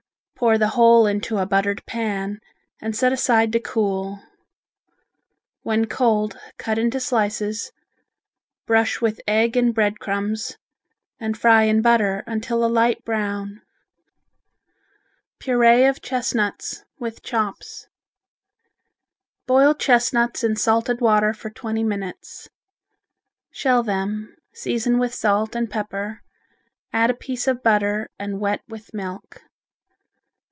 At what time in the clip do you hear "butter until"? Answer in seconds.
11.83-12.65